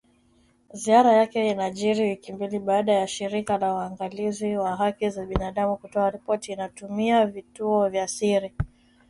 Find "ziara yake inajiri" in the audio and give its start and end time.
0.73-2.03